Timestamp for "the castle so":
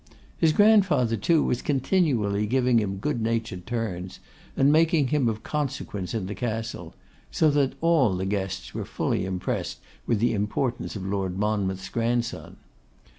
6.25-7.51